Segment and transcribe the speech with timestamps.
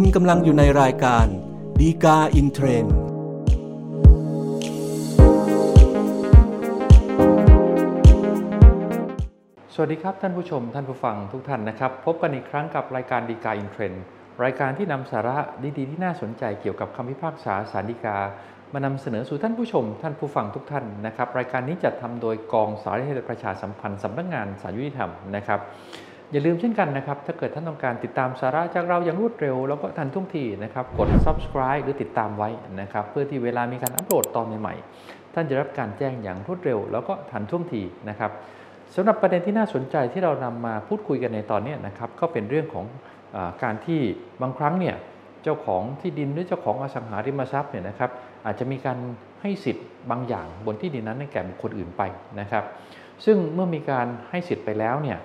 [0.00, 1.26] คุณกำลังอยู่ในรายการ
[1.80, 2.94] ฎีกาอินเทรนด์
[9.74, 14.02] สวัสดีครับท่านผู้ชมท่านผู้ฟังทุกท่านนะครับ พบกันอีกครั้งกับรายการฎีกาอินเทรนด์
[14.44, 15.36] รายการที่นำสาระ
[15.78, 18.18] ดีๆ ที่น่าสนใจเกี่ยวกับคำพิพากษาศาลฎีกา
[18.74, 25.60] มานำเสนอสู่ท่านผู้ชม ท่านผู้ฟังทุกท่านนะครับ รายการนี้จัดทำโดยกองสารนิเทศประชาสัมพันธ์สำนักงานศาลยุติธรรมนะครับ
[26.32, 32.48] อย่าลืมเช่นกันนะครับ ถ้าเกิดท่านต้องการติดตามสาระจากเราอย่างรวดเร็ว แล้วก็ทันท่วงทีนะครับ กด subscribe หรือติดตามไว้
[32.80, 38.30] นะครับ เพื่อที่เวลามีการอัปโหลดตอนใหม่ๆ ท่านจะรับการแจ้งอย่างรวดเร็ว แล้วก็ทันท่วงทีนะครับ
[38.94, 42.84] สำหรับประเด็นที่น่าสนใจที่เรานำมาพูดคุยกันในตอนนี้นะครับ ก็เป็นเรื่องของ
[43.34, 44.00] อการที่
[44.42, 44.96] บางครั้งเนี่ย
[45.44, 48.10] เจ้าของที่ดินหรือเจ้าของอสังหาริมทรัพย์เนี่ยนะครับ
[48.46, 48.98] อาจจะมีการ
[49.42, 52.02] ให้สิทธิ์บางอย่างบนที่ดินนั้นให้แก่บุคคลอื่นไป
[52.40, 52.64] นะครับ
[53.24, 55.18] ซึ่งเมื่อมีการให้สิทธิ์ไปแล้วเนี่ย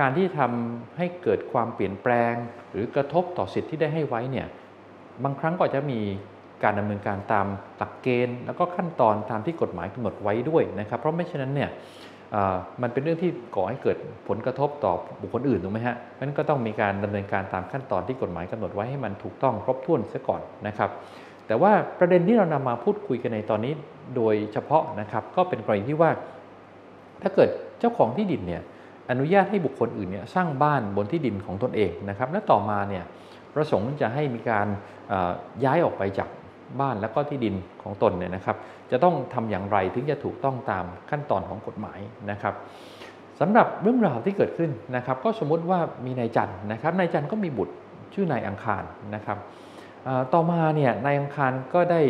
[0.00, 2.34] การที่ทำให้เกิดความเปลี่ยนแปลง
[2.70, 4.46] หรือกระทบต่อสิทธิที่ได้ให้ไว้เนี่ย
[5.24, 6.00] บางครั้งก็จะมี
[6.64, 11.70] การดำเนินการตามหลักเกณฑ์ แล้วก็ขั้นตอนตามที่กฎหมายกำหนดไว้ด้วยนะครับ เพราะไม่เช่นนั้นเนี่ย
[12.82, 13.96] มันเป็นเรื่องที่ก่อให้เกิด
[14.28, 20.90] ผลกระทบต่อบุคคลอื่นถูกไหมฮะนั้นก็ต้องมีการดำเนินการตามขั้นตอนที่กฎหมายกำหนดไว้ให้มันถูกต้องครบถ้วนเสียก่อนนะครับ
[21.46, 23.72] แต่ว่าประเด็นที่เรานำมาพูดคุยกันในตอนนี้
[24.16, 26.10] โดยเฉพาะนะครับ ก็เป็นกรณีที่ว่า
[27.22, 27.48] ถ้าเกิด
[27.80, 28.62] เจ้าของที่ดินเนี่ย
[29.10, 33.04] อนุญาตให้บุคคลอื่นเนี่ยสร้างบ้านบนที่ดินของตนเองนะครับ และต่อมาเนี่ย
[33.54, 34.66] ประสงค์จะให้มีการ
[35.64, 36.28] ย้ายออกไปจาก
[36.80, 38.56] บ้านแล้วก็ที่ดินของตนเนี่ยนะครับ
[38.90, 41.98] จะต้องทำอย่างไรถึงจะถูกต้องตามขั้นตอนของกฎหมาย
[42.30, 42.54] นะครับ
[43.40, 47.74] สำหรับเรื่องราวที่เกิดขึ้นนะครับ ก็สมมติว่ามีนายจันนะครับนายจันก็มีบุตร
[48.14, 48.82] ชื่อนายอังคาร
[49.14, 49.38] นะครับ
[50.34, 52.00] ต่อมาเนี่ยนายอังคารก็ได้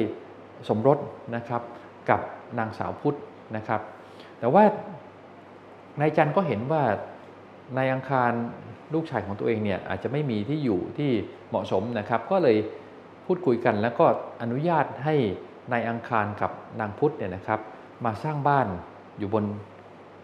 [0.68, 0.98] สมรส
[1.36, 1.62] นะครับ
[2.10, 2.20] กับ
[2.58, 3.18] นางสาวพุทธ
[3.56, 3.80] นะครับ
[4.38, 4.64] แต่ว่า
[6.00, 6.82] นายจันก็เห็นว่า
[7.76, 8.32] นายอังคาร
[8.94, 11.10] ลูกชายของตัวเองเนี่ยอาจจะไม่มีที่อยู่ที่
[11.48, 12.56] เหมาะสมนะครับ ก็เลย
[13.26, 14.06] พูดคุยกันแล้วก็
[14.42, 15.14] อนุญาตให้
[15.72, 16.50] นายอังคารกับ
[16.80, 17.60] นางพุทธเนี่ยนะครับ
[18.04, 18.66] มาสร้างบ้าน
[19.18, 19.44] อยู่บน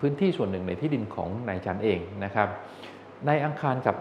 [0.01, 2.49] พื้นที่ส่วนหนึ่งในที่ดินของนายจันเองนะครับ
[3.29, 3.97] นายอังคารกับ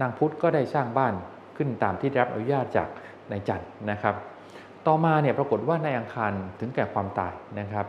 [0.00, 1.14] นางพุทธก็ได้สร้างบ้าน
[1.56, 2.88] ขึ้นตามที่รับอนุญาตจาก
[3.30, 4.14] นายจันนะครับ
[4.86, 7.86] ต่อมาเนี่ยปรากฏว่านายอังคารถึงแก่ความตายนะครับ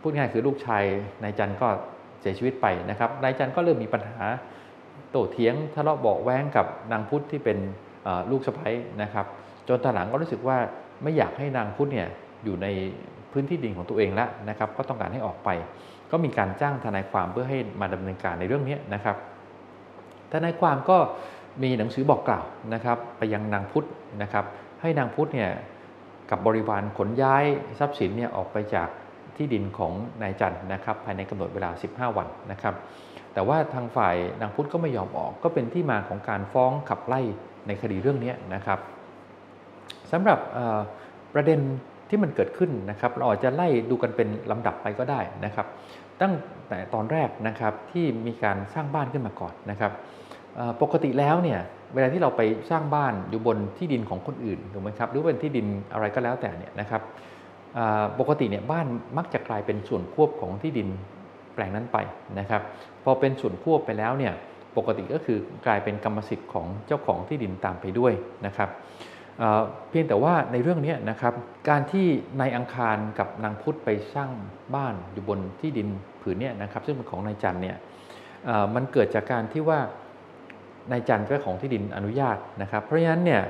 [0.00, 0.84] พูดง่ายคือลูกชาย
[1.22, 1.68] นายจันก็
[2.26, 4.18] สียชีวิตไปนะครับนายจันก็เริ่มมีปัญหา
[5.10, 7.58] โต้เถียงทะเลาะเบาแว้งกับนางพุทธที่เป็น
[8.30, 8.70] ลูกสะใภ้
[9.02, 9.26] นะครับ
[9.68, 10.58] จนตอนหลังก็รู้สึกว่า
[11.02, 12.08] ไม่อยากให้นางพุทธเนี่ย
[12.44, 12.66] อยู่ใน
[13.32, 15.48] พื้นที่ดินของตัวเองแล้วนะครับ ก็ต้องการให้ออกไป
[16.10, 19.16] ก็มีการจ้างทนายความเพื่อให้มาดำเนินการในเรื่องนี้นะครับ
[20.32, 20.98] ทนายความก็
[21.62, 22.44] มีหนังสือบอกกล่าว
[22.74, 23.86] นะครับไปยังนางพุทธ
[24.22, 24.44] นะครับ
[24.80, 25.50] ให้นางพุทธเนี่ย
[26.30, 27.44] กับบริวารขนย้าย
[27.78, 28.88] ทรัพย์สินเนี่ยออกไปจาก
[29.36, 29.92] ที่ดินของ
[30.22, 32.74] นายจันนะครับภายในกำหนดเวลา 15 วันนะครับ
[33.34, 37.20] แต่ว่าทางฝ่ายนางพุทธก็ไม่ยอมออกก็เป็นที่มาของการฟ้องขับไล่
[37.66, 38.78] ในคดีเรื่องนี้นะครับ
[40.12, 40.38] สำหรับ
[41.34, 41.60] ประเด็น
[42.08, 45.66] ที่มันเกิดขึ้นนะครับ เราอาจจะไล่ดูกันเป็นลำดับไปก็ได้นะครับ
[46.20, 46.34] ตั้ง
[46.68, 49.92] แต่ตอนแรกนะครับที่มีการสร้างบ้านขึ้นมาก่อนนะครับ
[50.82, 51.60] ปกติแล้วเนี่ย
[51.94, 57.02] เวลาที่เราไปสร้างบ้านอยู่บนที่ดินของคนอื่นถูกไหมครับหรือเป็นที่ดินอะไรก็แล้วแต่เนี่ยนะครับ
[58.18, 60.88] ปกติเนี่ยบ้านมักจะกลายเป็นส่วนควบของที่ดิน
[61.54, 61.98] แปลงนั้นไป
[62.38, 62.62] นะครับ
[63.04, 64.32] พอเป็นส่วนควบไปแล้วเนี่ย
[64.76, 68.12] ปกติก็คือกลายเป็นกรรมสิทธิ์ของเจ้าของที่ดินตามไปด้วย
[68.46, 68.70] นะครับ
[69.90, 71.34] เพียงแต่ว่าในเรื่องนี้นะครับ
[71.68, 72.06] การที่
[72.40, 74.30] นายอังคารกับนางพุทธไปสร้าง
[74.74, 75.88] บ้านอยู่บนที่ดิน
[76.22, 77.76] ผืนนี้นะครับ ซึ่งเป็นของนายจันเนี่ย
[78.74, 79.78] มันเกิดจากการที่ว่า
[80.90, 83.42] นายจันเจ้าของที่ดินอนุญาตนะครับ เพราะฉะนั้นเนี่ย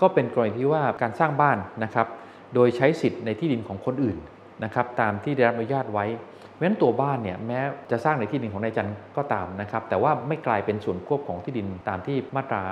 [0.00, 2.06] ก็เป็นกรณีที่ว่าการสร้างบ้านนะครับ
[2.54, 4.18] โดยใช้สิทธิ์ในที่ดินของคนอื่น
[4.64, 6.06] นะครับตามที่ได้รับอนุญาตไว้
[6.50, 12.62] เพราะฉะนั้นตัวบ้านเนี่ยแม้จะสร้างในที่ดินของนายจันก็ตามนะครับแต่ว่าไม่กลายเป็นส่วนควบของที่ดินตามที่มาตรา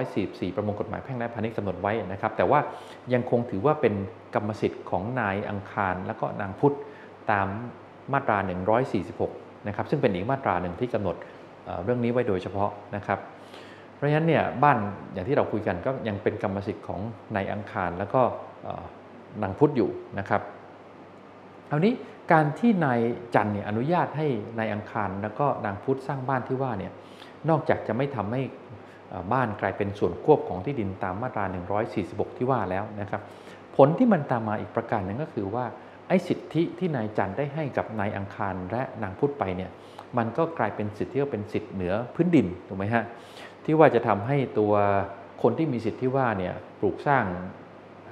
[0.00, 2.60] 144 ประมวลกฎหมายแพ่งและพาณิชย์กำหนดไว้นะครับแต่ว่า
[3.14, 3.94] ยังคงถือว่าเป็น
[4.34, 6.76] กรรมสิทธิ์ของนายอังคาร และก็นางพุทธ
[7.30, 7.46] ตาม
[8.12, 8.38] มาตรา
[9.02, 11.16] 146 นะครับซึ่งเป็นอีกมาตราหนึ่งที่กำหนด
[11.84, 13.18] เรื่องนี้ไว้โดยเฉพาะนะครับ
[13.94, 14.78] เพราะฉะนั้นเนี่ยบ้าน
[15.12, 17.00] อย่างที่เราคุยกันก็ยังเป็นกรรมสิทธิ์ของ
[17.36, 18.22] นายอังคาร แล้วก็
[19.42, 20.42] นางพุทธอยู่นะครับ
[21.68, 21.94] เอานี้
[22.32, 23.00] การที่นาย
[23.34, 24.26] จันเนี่ยอนุญาตให้
[24.58, 26.92] นายอังคารแล้วก็นางพุทธสร้างบ้านที่ว่าเนี่ย
[27.48, 28.42] นอกจากจะไม่ทำให้
[29.32, 31.44] บ้านกลายเป็นส่วนควบของที่ดินตามมาตรา
[31.92, 33.22] 146 ที่ว่าแล้วนะครับ
[33.76, 35.64] ผลที่มันตามมาอีกประการหนึ่งก็คือว่า
[36.08, 39.70] ไอ้สิทธิที่นายจันได้ให้กับนายอังคารและนางพุทธไปเนี่ย
[40.16, 43.04] มันก็กลายเป็นสิทธิที่เป็นสิทธิเหนือพื้นดินถูกไหมฮะ
[43.64, 44.72] ที่ว่าจะทำให้ตัว
[45.42, 47.24] คนที่มีสิทธิที่ว่าเนี่ยปลูกสร้าง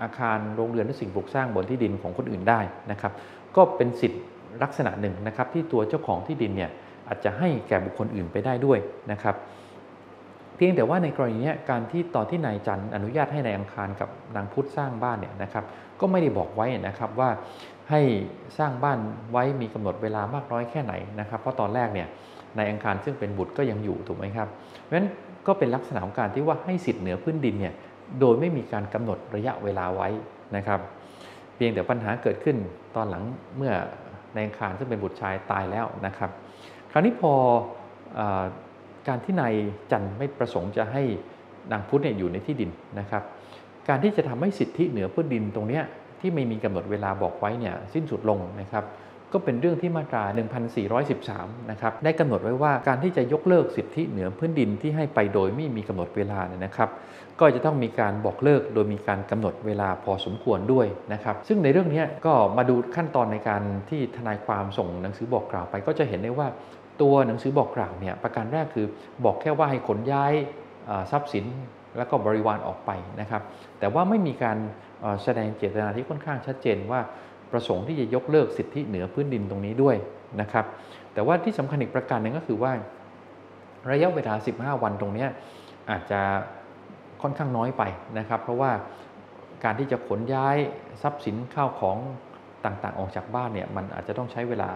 [0.02, 2.60] อาคารโรงเรือนหรือสิ่งปลูกสร้างบนที่ดินของคนอื่นได้
[2.90, 3.12] นะครับ
[3.56, 4.22] ก็เป็นสิทธิ์
[4.62, 6.70] ลักษณะหนึ่งนะครับที่ตัวเจ้าของที่ดินเนี่ย
[7.08, 8.78] อาจจะให้แก่บุคคลอื่นไปได้ด้วย
[9.12, 9.36] นะครับ
[10.56, 15.64] เพียงแต่ว่าในกรณีนี้การที่ตอนที่นายจันอนุญาตให้นายอังคารกับนางพุทธสร้างบ้านเนี่ยนะครับ
[16.00, 17.30] ก็ไม่ได้บอกไว้นะครับว่า
[17.90, 18.00] ให้
[18.58, 18.98] สร้างบ้าน
[19.32, 22.08] ไว้มีกำหนดเวลามากน้อยแค่ไหนนะครับ เพราะตอนแรกเนี่ย
[22.56, 24.48] นายอังคารซึ่งเป็นบุตรก็ยังอยู่ถูกไหมครับ
[24.82, 25.08] เพราะฉะนั้น
[25.46, 27.74] ก็เป็นลักษณะของการที่ว่าให้สิทธิ์เหนือพื้นดินเนี่ย
[28.20, 30.08] โดยไม่มีการกำหนดระยะเวลาไว้
[30.56, 30.80] นะครับ
[31.54, 32.56] เพียงแต่ปัญหาเกิดขึ้น
[32.96, 33.22] ตอนหลัง
[33.56, 33.72] เมื่อ
[34.34, 36.30] ในอังคารซึ่งเป็นบุตรชายตายแล้วนะครับ
[36.92, 37.32] คราวนี้พอ
[38.18, 38.20] อ
[39.08, 39.54] การที่นาย
[39.90, 41.02] จันไม่ประสงค์จะให้
[41.72, 42.70] นางพุทธเนี่ยอยู่ในที่ดิน
[43.00, 43.22] นะครับ
[43.88, 45.80] การที่จะทำให้สิทธิเหนือพื้นดินตรงนี้
[46.20, 48.84] ที่ไม่มีกำหนดเวลาบอกไว้เนี่ยสิ้นสุดลงนะครับ
[49.32, 50.24] ก็เป็นเรื่องที่มาตรา
[50.96, 56.90] 1413 นะครับได้กำหนดไว้ว่าการที่จะยกเลิกสิทธิเหนือพื้นดินที่ให้ไปโดยไม่มีกำหนดเวลาเนี่ยนะครับ
[57.40, 66.48] ก็จะต้องมีการบอกเลิกโดยมีการกำหนดเวลาพอสมควรด้วยนะครับ ซึ่งในเรื่องนี้ก็มาดูขั้นตอนในการที่ทนายความส่งหนังสือบอกกล่าวไป ก็จะเห็นได้ว่า
[67.02, 68.86] ตัวหนังสือบอกกล่าวเนี่ยประการแรกคือ
[69.24, 70.32] บอกแค่ว่าให้ขนย้าย
[71.10, 71.44] ทรัพย์สิน
[71.96, 72.90] แล้วก็บริวารออกไป
[73.20, 73.42] นะครับ
[73.78, 74.58] แต่ว่าไม่มีการ
[75.22, 77.00] แสดงเจตนาที่ค่อนข้างชัดเจนว่า
[77.52, 79.96] ประสงค์ที่จะยกเลิกสิทธิเหนือพื้นดินตรงนี้ด้วย
[80.40, 80.64] นะครับ
[81.14, 82.72] แต่ว่าที่สำคัญอีกประการหนึ่งก็คือว่า
[83.90, 85.26] ระยะเวลา 15 วันตรงนี้
[85.90, 86.20] อาจจะ
[87.22, 87.82] ค่อนข้างน้อยไป
[88.18, 88.70] นะครับ เพราะว่า
[89.64, 90.56] การที่จะขนย้าย
[91.02, 91.96] ทรัพย์สินข้าวของ
[92.64, 94.70] ต่างๆ ออกจากบ้านเนี่ยมันอาจจะต้องใช้เวลา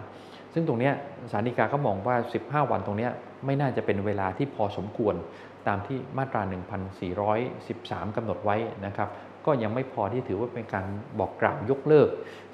[0.54, 0.90] ซึ่งตรงนี้
[1.30, 3.08] สารดีกาก็มองว่า 15 วันตรงนี้
[3.44, 5.14] ไม่น่าจะเป็นเวลาที่พอสมควร
[5.68, 6.42] ตามที่มาตรา
[7.48, 8.56] 1413กำหนดไว้
[8.86, 9.08] นะครับ
[9.46, 10.84] ก็ยังไม่พอที่ถือว่าเป็นการ
[11.18, 12.08] บอกกล่าวยกเลิก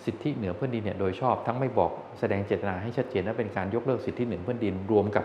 [0.05, 1.91] สิทธิเหนือพื้นดินเนี่ยโดยชอบทั้งไม่บอก
[2.21, 5.25] แสดงเจตนาให้ชัดเจนว่าเป็นการยกเลิกสิทธิเหนือพื้นดินรวมกับ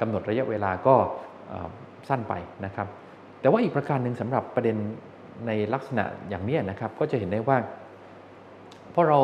[0.00, 0.94] กำหนดระยะเวลาก็
[2.08, 2.34] สั้นไป
[2.64, 2.86] นะครับ
[3.40, 4.76] แต่ว่าอีกประการหนึ่งสำหรับประเด็น
[5.46, 7.56] ในลักษณะอย่างนี้นะครับ ก็จะเห็นได้ว่า
[8.92, 9.20] เพราะเรา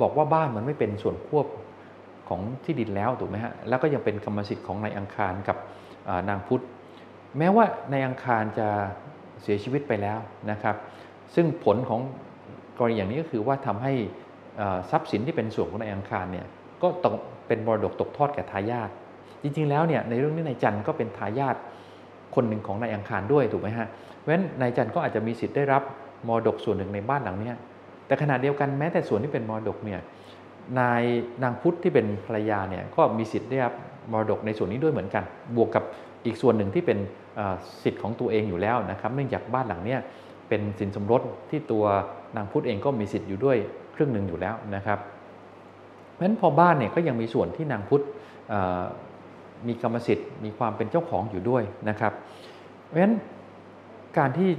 [0.00, 1.46] บอกว่าบ้านมันไม่เป็นส่วนควบ
[2.28, 5.56] ของที่ดินแล้วถูกไหมฮะแล้วก็ยังเป็นกรรมสิทธิ์ของนายอังคารกับ
[6.28, 6.64] นางพุทธ
[7.38, 8.68] แม้ว่าในอังคารจะ
[9.44, 10.18] เสียชีวิตไปแล้ว
[10.50, 10.76] นะครับ
[11.34, 12.00] ซึ่งผลของ
[12.78, 13.92] กรณีอย่างนี้ก็คือว่าทำให้
[14.90, 16.46] ทรัพย์สินที่เป็นส่วนของในอังคารเนี่ย
[16.82, 17.14] ก็ตก
[17.46, 18.90] เป็นมรดกตกทอดแก่ทายาท
[19.42, 21.56] จริงๆแล้วเนี่ยในเรื่องนี้นายจันก็เป็นทายาท
[22.34, 23.88] คนหนึ่งของนายอังคารด้วยถูกไหมฮะ
[24.18, 25.82] เพราะฉะนั้นนายจันก็อาจจะมีสิทธิ์ได้รับ
[26.28, 27.52] มรดกส่วนหนึ่งในบ้านหลังนี้
[28.06, 30.00] แต่ขณะเดียวกันแม้แต่ส่วนที่เป็นมรดกเนี่ย
[30.80, 31.02] นาย
[31.42, 33.72] นางพุทธที่เป็นภรรยาเนี่ยก็มีสิทธิ์ได้รับ
[34.12, 35.24] มรดกในส่วนนี้ด้วยเหมือนกัน
[35.56, 35.84] บวกกับ
[36.26, 36.98] อีกส่วนหนึ่งที่เป็น
[37.82, 39.96] สิทธิ์ของตัวเองอยู่แล้วนะครับ เนื่องจากบ้านหลังนี้
[40.48, 41.84] เป็นสินสมรสที่ตัว
[42.36, 43.56] นางพุทธเองก็มีสิทธิ์อยู่ด้วย
[43.94, 44.98] ครึ่งหนึ่งอยู่แล้วนะครับ
[46.12, 48.04] เพราะฉะนั้นพอบ้านเนี่ยก็ยังมีส่วนที่นางพุทธ
[49.66, 52.12] มีกรรมสิทธิ์มีความเป็นเจ้าของอยู่ด้วยนะครับ
[52.86, 53.14] เพราะฉะนั้น
[54.18, 54.50] การที่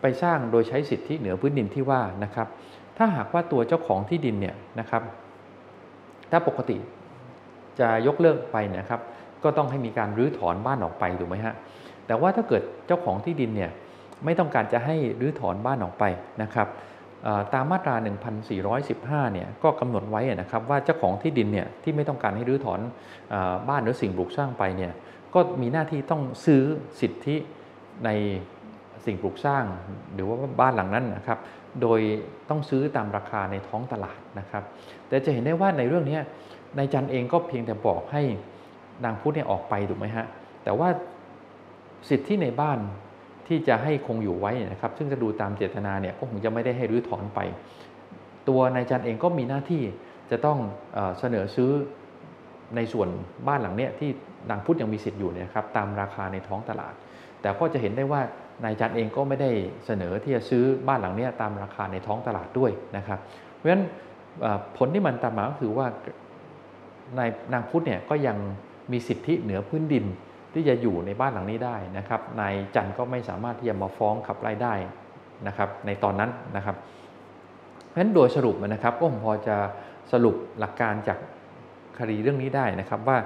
[0.00, 2.48] ไปสร้างโดยใช้สิทธิเหนือพื้นดินที่ว่านะครับ
[2.96, 5.02] ถ้าหากว่าตัวเจ้าของที่ดินเนี่ยนะครับ
[6.30, 6.76] ถ้าปกติ
[7.80, 9.00] จะยกเลิกไปนะครับ
[9.44, 11.54] ก็ต้องให้มีการรื้อถอนบ้านออกไปถูกไหมฮะ
[12.10, 13.70] แต่ว่าถ้าเกิดเจ้าของที่ดินเนี่ย
[14.24, 16.04] ไม่ต้องการจะให้รื้อถอนบ้านออกไป
[16.42, 16.68] นะครับ
[17.54, 17.94] ตามมาตรา
[18.64, 22.80] 1415 เนี่ยก็กำหนดไว้นะครับว่าเจ้าของที่ดินเนี่ยที่ไม่ต้องการให้รื้อถอน
[23.68, 24.92] บ้านหรือสิ่งปลูกสร้างไปเนี่ย
[25.34, 26.62] ก็มีหน้าที่ต้องซื้อ
[27.00, 27.36] สิทธิ
[28.04, 28.10] ใน
[29.06, 29.64] สิ่งปลูกสร้าง
[30.14, 31.38] หรือว่าบ้านหลังนั้นนะครับ
[31.82, 32.00] โดย
[32.48, 34.62] ต้องซื้อตามราคาในท้องตลาดนะครับ
[35.08, 36.18] แต่จะเห็นได้ว่าในเรื่องนี้
[36.76, 38.22] นายจันเองก็เพียงแต่บอกให้
[39.04, 40.26] นางพุทธเนี่ยออกไปถูกไหมฮะ
[40.64, 40.88] แต่ว่า
[42.08, 42.78] สิทธิในบ้าน
[43.48, 47.40] ที่จะให้คงอยู่ไว้นะครับ ซึ่งจะดูตามเจตนาเนี่ยก็คงจะไม่ได้ให้รื้อถอนไป
[48.48, 49.82] ตัวนายจันเองก็มีหน้าที่
[50.30, 50.58] จะต้อง
[51.18, 51.70] เสนอซื้อ
[52.76, 53.08] ในส่วน
[53.48, 54.10] บ้านหลังเนี้ยที่
[54.50, 56.94] นางพุทธยังมีสิทธิ์อยู่เนี่ยครับตามราคาในท้องตลาด
[57.40, 58.20] แต่ก็จะเห็นได้ว่า
[58.64, 59.50] นายจันเองก็ไม่ได้
[59.86, 63.18] เสนอที่จะซื้อบ้านหลังเนี้ยตามราคาในท้องตลาดด้วยนะครับ
[63.54, 63.82] เพราะฉะนั้น
[64.76, 65.86] ผลที่มันตามมาก็คือว่า
[67.18, 68.36] นายนางพุทธเนี่ยก็ยัง
[68.92, 70.04] มีสิทธิเหนือพื้นดิน
[70.54, 74.74] ที่จะอยู่ในบ้านหลังนี้ได้นะครับนายจันก็ไม่สามารถที่จะมาฟ้องขับไล่ได้
[75.46, 76.76] นะครับ ในตอนนั้นนะครับ
[77.86, 79.56] เพราะฉะนั้นโดยสรุปนะครับก็ผมพอจะ
[80.12, 81.18] สรุปหลักการจาก
[81.98, 83.18] คดีเรื่องนี้ได้นะครับว่า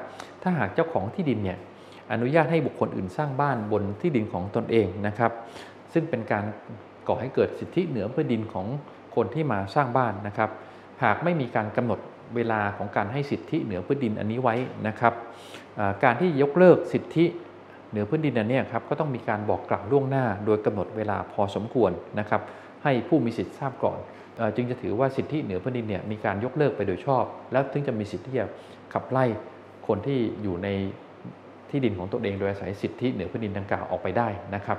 [0.42, 1.58] ถ้าหากเจ้าของที่ดินเนี่ย
[2.12, 5.32] อนุญาตให้บุคคลอื่นสร้างบ้านบนที่ดินของตนเองนะครับ
[5.92, 6.44] ซึ่งเป็นการ
[7.08, 8.66] ก่อให้เกิดสิทธิเหนือพื้นดินของ
[9.16, 10.50] คนที่มาสร้างบ้านนะครับ
[11.02, 12.00] หากไม่มีการกำหนด
[12.36, 14.54] เวลาของการให้สิทธิเหนือพื้นดินอันนี้ไว้
[14.88, 15.14] นะครับ
[16.04, 17.24] การที่ยกเลิกสิทธิ
[17.90, 21.90] เหนือพื้นดินอันนี้ครับก็ต้องมีการบอกกล่าวล่วงหน้า โดยกำหนดเวลาพอสมควร
[22.20, 22.42] นะครับ
[22.84, 23.98] ให้ผู้มีสิทธิทราบก่อน
[24.56, 28.46] จึงจะถือว่าสิทธิเหนือพื้นดินเนี่ยมีการยกเลิกไปโดยชอบ แล้วถึงจะมีสิทธิที่จะ
[28.92, 29.24] ขับไล่
[29.86, 30.68] คนที่อยู่ใน
[31.70, 34.78] ที่ดินของตนเองโดยอาศัยสิทธิเหนือพื้นดินดังกล่าวออกไปได้นะครับ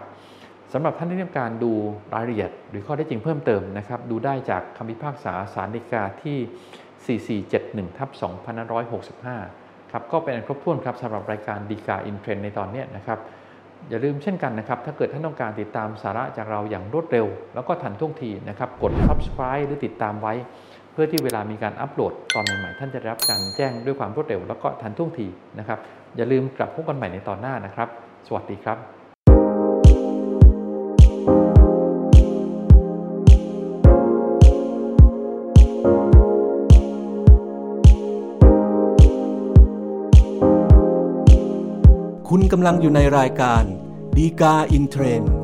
[0.73, 1.71] สำหรับท่านที่ต้องการดู
[2.13, 6.37] รายละเอียด หรือข้อได้จริงเพิ่มเติมนะครับ ดูได้จากคำพิพากษาสารฎีกาที่
[6.95, 8.09] 4471ทับ
[8.81, 13.19] 2565 ครับ ก็เป็นครบถ้วนครับสำหรับรายการดีกาอินเทรนในตอนนี้นะครับ
[13.89, 20.33] อย่าลืมเช่นกันนะครับ ถ้าเกิดท่านต้องการติดตามสาระจากเราอย่างรวดเร็ว แล้วก็ทันท่วงทีนะครับ กด subscribe หรือติดตามไว้
[20.93, 25.27] เพื่อที่เวลามีการอัปโหลดตอนใหม่ๆ ท่านจะได้รับการแจ้งด้วยความรวดเร็ว แล้วก็ทันท่วงที
[25.59, 25.79] นะครับ
[26.15, 27.89] อย่าลืมกลับพบกันใหม่ในตอนหน้านะครับ
[28.27, 28.94] สวัสดีครับ
[42.57, 43.63] กำลังอยู่ในรายการ
[44.17, 45.35] ดีกาอินเทรนด์